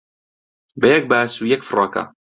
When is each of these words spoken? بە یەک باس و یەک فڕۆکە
بە 0.81 0.87
یەک 0.95 1.05
باس 1.11 1.31
و 1.37 1.49
یەک 1.53 1.61
فڕۆکە 1.67 2.03